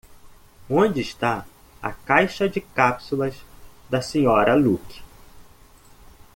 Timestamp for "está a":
0.99-1.91